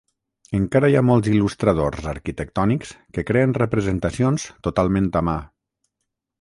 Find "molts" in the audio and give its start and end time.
1.09-1.29